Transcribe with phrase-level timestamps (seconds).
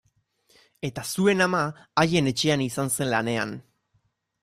[0.89, 1.61] Eta zuen ama
[2.03, 3.59] haien etxean izan zen lanean.